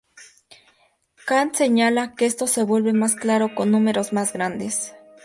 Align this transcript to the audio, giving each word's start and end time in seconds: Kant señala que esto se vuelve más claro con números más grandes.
Kant 1.27 1.53
señala 1.53 2.15
que 2.15 2.25
esto 2.25 2.47
se 2.47 2.63
vuelve 2.63 2.91
más 2.91 3.13
claro 3.13 3.53
con 3.53 3.69
números 3.69 4.13
más 4.13 4.33
grandes. 4.33 4.93